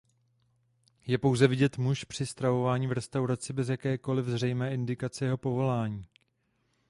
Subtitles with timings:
[1.07, 6.05] Je pouze vidět muž při stravování v restauraci bez jakékoliv zřejmé indikace jeho povolání.